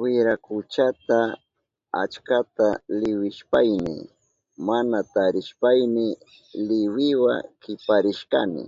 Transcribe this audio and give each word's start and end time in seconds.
Wirakuchata 0.00 1.18
achkata 2.02 2.68
liwishpayni 3.00 3.96
mana 4.66 4.98
tarishpayni 5.12 6.06
liwiwa 6.66 7.34
kiparishkani. 7.62 8.64